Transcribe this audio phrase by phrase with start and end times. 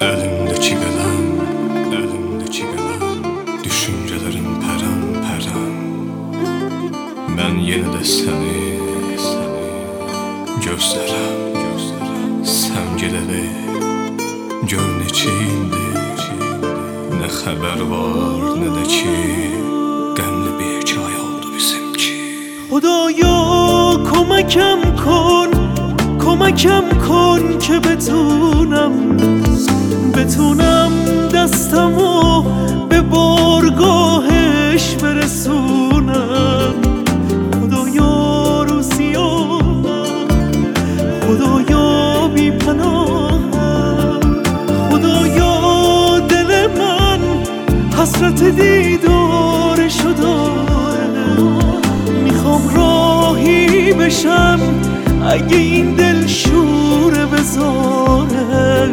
[0.00, 1.22] Elimde çibelam,
[1.92, 3.24] elimde çibelam
[3.64, 5.74] Düşüncelerim peram peram
[7.38, 8.78] Ben yine de seni,
[9.18, 9.62] seni.
[10.64, 13.50] Gözlerem, gözlerem Semgileri
[14.62, 15.76] Gör ne çiğindi
[17.20, 19.06] Ne haber var ne de ki
[20.16, 22.38] Gemli bir hikaye oldu bizimki.
[22.70, 25.61] Hudaya komekem kon
[26.24, 28.92] کمکم کن که بتونم.
[30.16, 30.90] بتونم
[31.34, 32.42] دستمو
[32.88, 36.74] به بارگاهش برسونم.
[37.60, 39.84] خدایا روزیام
[41.26, 44.20] خدایا بی پناهم
[44.90, 47.18] خدایا دل من
[47.98, 51.36] حسرت دیدارشو داره
[52.24, 54.60] می‌خوام راهی بشم
[55.28, 58.91] اگه این دل شوره بذاره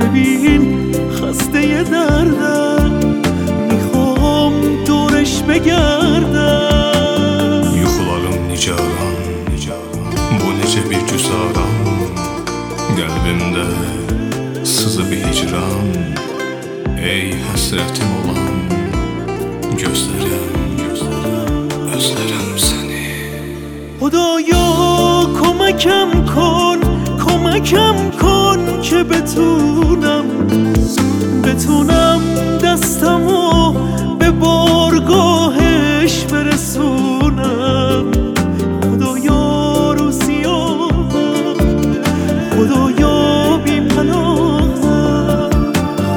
[0.00, 3.00] ببین خسته یه دردم
[3.70, 4.52] میخوام
[4.86, 6.80] دورش بگردم
[7.82, 9.16] Yuxularım nigaran,
[9.52, 10.04] nigaran
[10.40, 11.76] Bu necə bir güzaran
[12.98, 13.66] Qəlbimdə
[14.64, 15.88] sızı bir hicran
[17.12, 18.56] Ey həsrətim olan
[19.80, 20.63] Gözlərim,
[27.65, 30.25] کمکم کن که بتونم
[31.43, 32.21] بتونم
[32.63, 33.73] دستمو
[34.19, 38.05] به بارگاهش برسونم.
[38.83, 41.09] خدایا روزیام
[42.51, 43.81] خدایا بی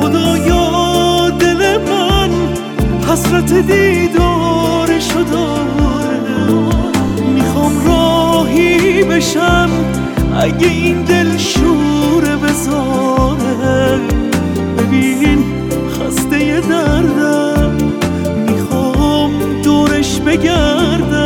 [0.00, 2.30] خدایا دل من
[3.08, 6.20] حسرت دیدارشو داره
[7.34, 9.70] می‌خوام راهی بشم
[10.38, 14.00] اگه این دل شوره بذاره
[14.78, 15.44] ببین
[15.90, 17.76] خسته دردم.
[18.46, 21.25] می‌خوام دورش بگردم.